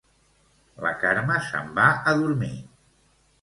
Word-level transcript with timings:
La 0.85 0.93
Carme 1.03 1.35
se'n 1.49 1.69
va 1.77 1.85
a 2.13 2.17
dormir 2.23 2.51